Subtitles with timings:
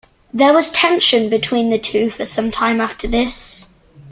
[0.33, 3.67] There was tension between the two for some time after this.